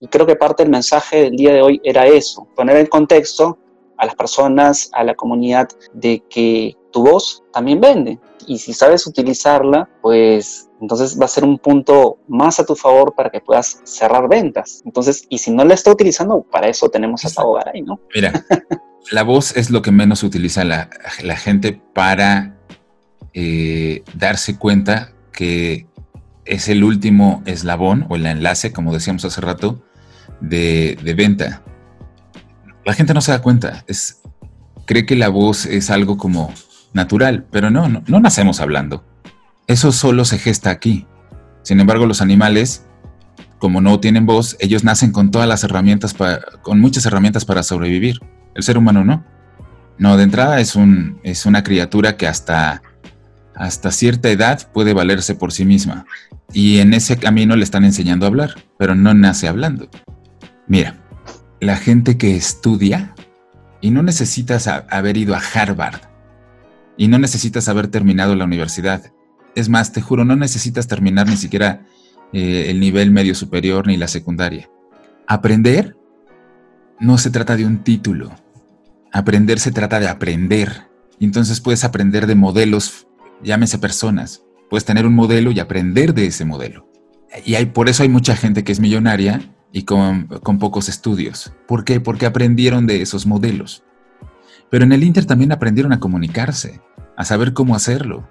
[0.00, 3.58] Y creo que parte del mensaje del día de hoy era eso, poner en contexto
[3.96, 8.18] a las personas, a la comunidad, de que tu voz también vende.
[8.46, 13.14] Y si sabes utilizarla, pues entonces va a ser un punto más a tu favor
[13.14, 14.82] para que puedas cerrar ventas.
[14.84, 17.42] Entonces, y si no la está utilizando, para eso tenemos a
[17.74, 18.00] ahí, ¿no?
[18.14, 18.32] Mira,
[19.10, 20.88] la voz es lo que menos utiliza la,
[21.36, 22.56] gente para
[23.34, 25.86] eh, darse cuenta que
[26.48, 29.84] es el último eslabón o el enlace, como decíamos hace rato,
[30.40, 31.62] de, de venta.
[32.84, 34.22] La gente no se da cuenta, es,
[34.86, 36.52] cree que la voz es algo como
[36.94, 39.04] natural, pero no, no, nacemos hablando.
[39.66, 41.06] Eso solo se gesta aquí.
[41.62, 42.86] Sin embargo, los animales,
[43.58, 46.16] como no tienen voz, ellos nacen con todas las herramientas,
[46.62, 48.20] con muchas herramientas para sobrevivir.
[48.54, 49.24] El ser humano no.
[49.98, 52.82] No, de entrada es, un, es una criatura que hasta,
[53.58, 56.06] hasta cierta edad puede valerse por sí misma.
[56.52, 59.90] Y en ese camino le están enseñando a hablar, pero no nace hablando.
[60.68, 60.94] Mira,
[61.60, 63.14] la gente que estudia,
[63.80, 66.00] y no necesitas haber ido a Harvard,
[66.96, 69.12] y no necesitas haber terminado la universidad.
[69.56, 71.84] Es más, te juro, no necesitas terminar ni siquiera
[72.32, 74.70] eh, el nivel medio superior ni la secundaria.
[75.26, 75.96] Aprender
[77.00, 78.30] no se trata de un título.
[79.12, 80.86] Aprender se trata de aprender.
[81.18, 83.07] Entonces puedes aprender de modelos,
[83.42, 84.42] llámese personas.
[84.70, 86.88] Puedes tener un modelo y aprender de ese modelo.
[87.44, 91.52] Y hay, por eso hay mucha gente que es millonaria y con, con pocos estudios.
[91.66, 92.00] ¿Por qué?
[92.00, 93.84] Porque aprendieron de esos modelos.
[94.70, 96.80] Pero en el Inter también aprendieron a comunicarse,
[97.16, 98.28] a saber cómo hacerlo.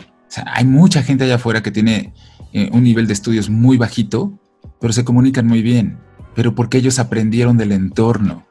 [0.00, 2.14] O sea, hay mucha gente allá afuera que tiene
[2.52, 4.38] eh, un nivel de estudios muy bajito,
[4.80, 5.98] pero se comunican muy bien,
[6.34, 8.46] pero porque ellos aprendieron del entorno.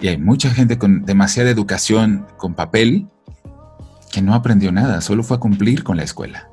[0.00, 3.08] Y hay mucha gente con demasiada educación con papel
[4.10, 6.50] que no aprendió nada, solo fue a cumplir con la escuela.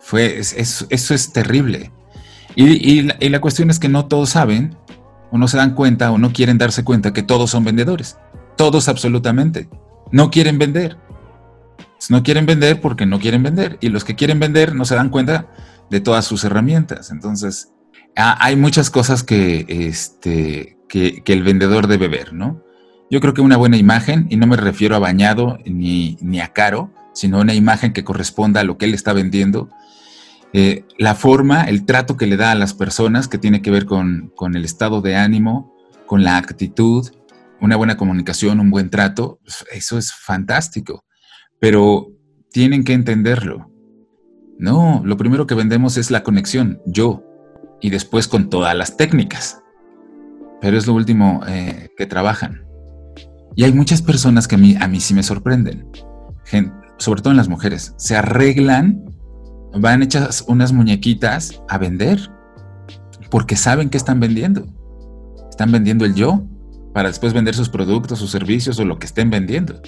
[0.00, 1.90] Fue, eso es terrible.
[2.54, 4.76] Y, la cuestión es que no todos saben,
[5.30, 8.18] o no se dan cuenta, o no quieren darse cuenta que todos son vendedores.
[8.56, 9.68] Todos absolutamente.
[10.10, 10.98] No quieren vender.
[12.10, 13.78] No quieren vender porque no quieren vender.
[13.80, 15.48] Y los que quieren vender no se dan cuenta
[15.88, 17.10] de todas sus herramientas.
[17.10, 17.72] Entonces,
[18.14, 22.62] hay muchas cosas que, este, que, el vendedor debe ver, ¿no?
[23.12, 26.54] Yo creo que una buena imagen, y no me refiero a bañado ni, ni a
[26.54, 29.68] caro, sino una imagen que corresponda a lo que él está vendiendo.
[30.54, 33.84] Eh, la forma, el trato que le da a las personas, que tiene que ver
[33.84, 35.74] con, con el estado de ánimo,
[36.06, 37.06] con la actitud,
[37.60, 41.04] una buena comunicación, un buen trato, pues, eso es fantástico,
[41.60, 42.06] pero
[42.50, 43.70] tienen que entenderlo.
[44.58, 47.22] No, lo primero que vendemos es la conexión, yo,
[47.78, 49.60] y después con todas las técnicas.
[50.62, 52.71] Pero es lo último eh, que trabajan.
[53.54, 55.86] Y hay muchas personas que a mí, a mí sí me sorprenden,
[56.98, 59.04] sobre todo en las mujeres, se arreglan,
[59.74, 62.30] van hechas unas muñequitas a vender,
[63.30, 64.66] porque saben que están vendiendo.
[65.50, 66.46] Están vendiendo el yo,
[66.92, 69.80] para después vender sus productos, sus servicios o lo que estén vendiendo.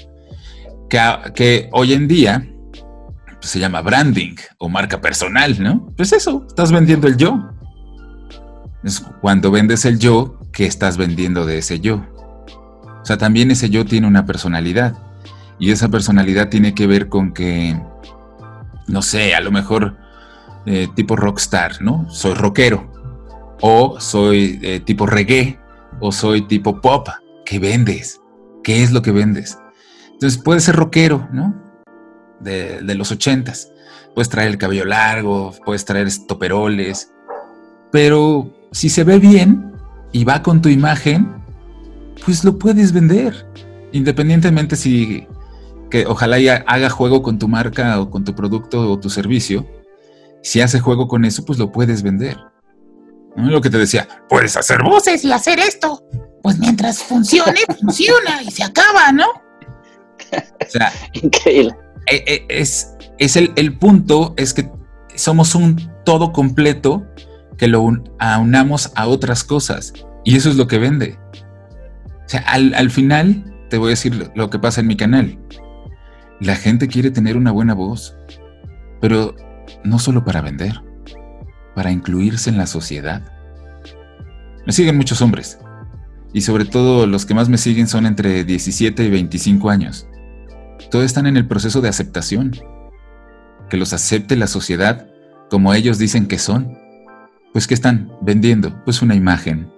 [0.88, 1.00] Que,
[1.34, 2.46] que hoy en día
[3.26, 5.92] pues, se llama branding o marca personal, ¿no?
[5.96, 7.50] Pues eso, estás vendiendo el yo.
[9.20, 12.06] Cuando vendes el yo, ¿qué estás vendiendo de ese yo?
[13.04, 14.96] O sea, también ese yo tiene una personalidad.
[15.58, 17.78] Y esa personalidad tiene que ver con que,
[18.88, 19.98] no sé, a lo mejor
[20.64, 22.08] eh, tipo rockstar, ¿no?
[22.08, 22.90] Soy rockero.
[23.60, 25.60] O soy eh, tipo reggae
[26.00, 27.06] o soy tipo pop.
[27.44, 28.22] ¿Qué vendes?
[28.62, 29.58] ¿Qué es lo que vendes?
[30.12, 31.54] Entonces puede ser rockero, ¿no?
[32.40, 33.70] De, los ochentas.
[34.14, 37.12] Puedes traer el cabello largo, puedes traer estoperoles,
[37.92, 39.74] pero si se ve bien
[40.10, 41.43] y va con tu imagen,
[42.24, 43.46] pues lo puedes vender.
[43.92, 45.26] Independientemente si
[45.90, 46.36] que ojalá
[46.66, 49.66] haga juego con tu marca o con tu producto o tu servicio.
[50.42, 52.36] Si hace juego con eso, pues lo puedes vender.
[53.36, 56.02] Lo que te decía, puedes hacer voces y hacer esto.
[56.42, 59.26] Pues mientras funcione, funciona y se acaba, ¿no?
[59.26, 61.76] O sea, increíble.
[62.10, 64.68] Eh, eh, es, es el, el, punto, es que
[65.14, 67.06] somos un todo completo
[67.56, 69.92] que lo aunamos a otras cosas.
[70.24, 71.18] Y eso es lo que vende.
[72.24, 75.38] O sea, al, al final te voy a decir lo que pasa en mi canal.
[76.40, 78.16] La gente quiere tener una buena voz,
[79.00, 79.34] pero
[79.84, 80.80] no solo para vender
[81.74, 83.22] para incluirse en la sociedad.
[84.66, 85.58] Me siguen muchos hombres,
[86.32, 90.08] y sobre todo los que más me siguen son entre 17 y 25 años.
[90.90, 92.52] Todos están en el proceso de aceptación,
[93.68, 95.08] que los acepte la sociedad
[95.50, 96.78] como ellos dicen que son.
[97.52, 99.70] Pues que están vendiendo, pues una imagen,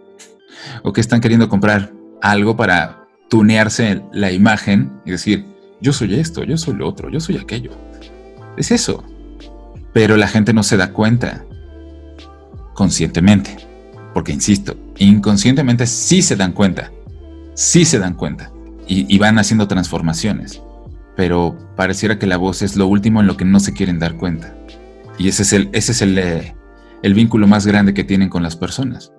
[0.83, 1.93] o que están queriendo comprar
[2.23, 5.47] algo para tunearse la imagen y decir,
[5.81, 7.71] yo soy esto, yo soy lo otro, yo soy aquello.
[8.57, 9.05] Es eso.
[9.93, 11.45] Pero la gente no se da cuenta
[12.75, 13.57] conscientemente,
[14.13, 16.93] porque insisto, inconscientemente sí se dan cuenta,
[17.55, 18.53] sí se dan cuenta
[18.87, 20.63] y, van haciendo transformaciones,
[21.17, 24.17] pero pareciera que la voz es lo último en lo que no se quieren dar
[24.17, 24.55] cuenta.
[25.19, 26.55] Y ese es el, ese es el, eh,
[27.03, 29.13] el vínculo más grande que tienen con las personas.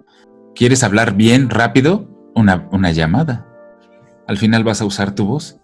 [0.55, 2.16] ¿Quieres hablar bien, rápido?
[2.37, 3.47] Una, una llamada.
[4.27, 5.59] Al final vas a usar tu voz.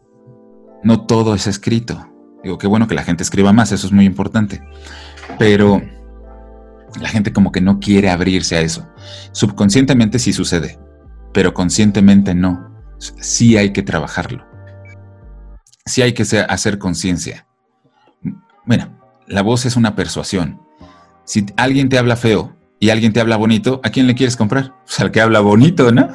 [0.81, 2.09] No todo es escrito.
[2.43, 4.63] Digo, qué bueno que la gente escriba más, eso es muy importante.
[5.37, 5.83] Pero
[6.99, 8.87] la gente como que no quiere abrirse a eso.
[9.33, 10.79] Subconscientemente sí sucede,
[11.31, 12.71] pero conscientemente no.
[12.97, 14.43] Sí hay que trabajarlo.
[15.85, 17.45] Sí hay que hacer conciencia.
[18.65, 18.97] Bueno,
[19.27, 20.59] la voz es una persuasión.
[21.23, 24.73] Si alguien te habla feo y alguien te habla bonito, ¿a quién le quieres comprar?
[24.85, 26.09] Pues al que habla bonito, ¿no?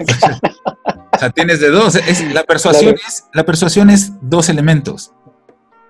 [1.12, 1.98] o sea, tienes de dos.
[2.32, 5.12] la, persuasión es, la persuasión es dos elementos.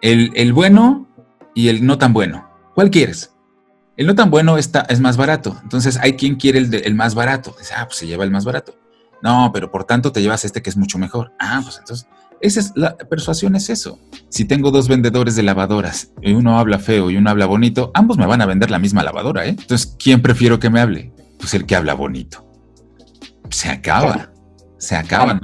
[0.01, 1.09] El, el bueno
[1.55, 2.49] y el no tan bueno.
[2.75, 3.33] ¿Cuál quieres?
[3.97, 5.59] El no tan bueno está, es más barato.
[5.63, 7.55] Entonces hay quien quiere el, el más barato.
[7.59, 8.77] Dice, ah, pues se lleva el más barato.
[9.23, 11.33] No, pero por tanto te llevas este que es mucho mejor.
[11.39, 12.07] Ah, pues entonces,
[12.41, 13.99] esa es la persuasión es eso.
[14.31, 18.17] Si tengo dos vendedores de lavadoras y uno habla feo y uno habla bonito, ambos
[18.17, 19.51] me van a vender la misma lavadora, ¿eh?
[19.51, 21.13] Entonces, ¿quién prefiero que me hable?
[21.39, 22.50] Pues el que habla bonito.
[23.61, 24.33] Se acaba.
[24.79, 25.39] Se acaba.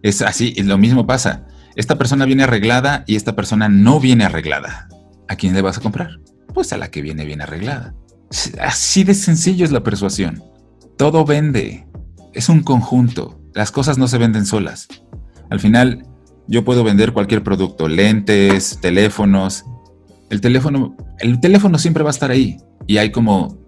[0.00, 1.44] Es así, lo mismo pasa.
[1.74, 4.88] Esta persona viene arreglada y esta persona no viene arreglada.
[5.26, 6.20] ¿A quién le vas a comprar?
[6.54, 7.96] Pues a la que viene bien arreglada.
[8.60, 10.40] Así de sencillo es la persuasión.
[10.96, 11.88] Todo vende.
[12.32, 13.40] Es un conjunto.
[13.54, 14.86] Las cosas no se venden solas.
[15.50, 16.06] Al final,
[16.46, 19.64] yo puedo vender cualquier producto, lentes, teléfonos.
[20.30, 22.58] El teléfono, el teléfono siempre va a estar ahí.
[22.86, 23.58] Y hay como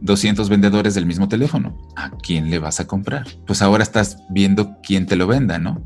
[0.00, 1.76] 200 vendedores del mismo teléfono.
[1.96, 3.26] ¿A quién le vas a comprar?
[3.46, 5.82] Pues ahora estás viendo quién te lo venda, ¿no?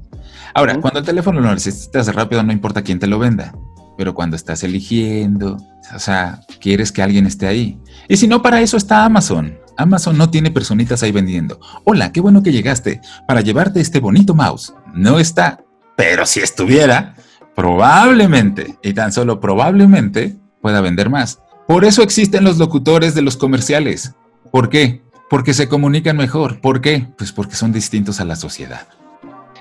[0.55, 3.55] Ahora, cuando el teléfono lo necesitas rápido, no importa quién te lo venda.
[3.97, 5.57] Pero cuando estás eligiendo,
[5.95, 7.79] o sea, quieres que alguien esté ahí.
[8.09, 9.59] Y si no, para eso está Amazon.
[9.77, 11.61] Amazon no tiene personitas ahí vendiendo.
[11.85, 14.75] Hola, qué bueno que llegaste para llevarte este bonito mouse.
[14.95, 15.65] No está,
[15.97, 17.15] pero si estuviera,
[17.55, 21.41] probablemente, y tan solo probablemente, pueda vender más.
[21.67, 24.15] Por eso existen los locutores de los comerciales.
[24.51, 25.03] ¿Por qué?
[25.31, 26.61] Porque se comunican mejor.
[26.61, 27.07] ¿Por qué?
[27.17, 28.87] Pues porque son distintos a la sociedad.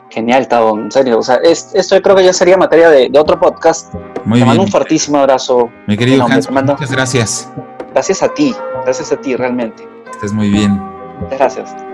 [0.10, 1.20] Genial, Tavo, en serio.
[1.20, 3.94] O sea, esto yo creo que ya sería materia de, otro podcast.
[4.26, 5.70] Muy Te mando un fuertísimo abrazo.
[5.88, 7.50] Mi querido Hans, muchas gracias.
[7.94, 8.54] Gracias a ti,
[8.84, 9.88] gracias a ti realmente.
[10.12, 10.82] Estés muy bien.
[11.22, 11.91] Muchas gracias.